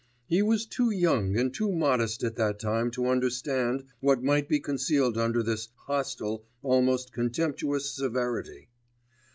[0.25, 4.59] He was too young and too modest at that time to understand what might be
[4.59, 8.69] concealed under this hostile, almost contemptuous severity.